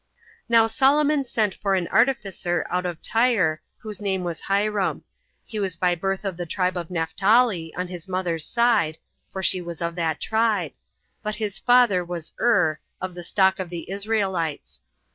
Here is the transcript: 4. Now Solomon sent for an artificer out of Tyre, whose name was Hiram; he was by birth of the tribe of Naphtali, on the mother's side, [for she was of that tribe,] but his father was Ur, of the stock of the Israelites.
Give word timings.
4. 0.47 0.47
Now 0.49 0.65
Solomon 0.65 1.23
sent 1.25 1.53
for 1.53 1.75
an 1.75 1.87
artificer 1.89 2.65
out 2.71 2.87
of 2.87 3.03
Tyre, 3.03 3.61
whose 3.77 4.01
name 4.01 4.23
was 4.23 4.41
Hiram; 4.41 5.03
he 5.45 5.59
was 5.59 5.75
by 5.75 5.93
birth 5.93 6.25
of 6.25 6.37
the 6.37 6.45
tribe 6.47 6.75
of 6.75 6.89
Naphtali, 6.89 7.71
on 7.75 7.85
the 7.85 8.03
mother's 8.07 8.43
side, 8.47 8.97
[for 9.31 9.43
she 9.43 9.61
was 9.61 9.79
of 9.79 9.93
that 9.97 10.19
tribe,] 10.19 10.71
but 11.21 11.35
his 11.35 11.59
father 11.59 12.03
was 12.03 12.31
Ur, 12.41 12.79
of 12.99 13.13
the 13.13 13.21
stock 13.23 13.59
of 13.59 13.69
the 13.69 13.91
Israelites. 13.91 14.81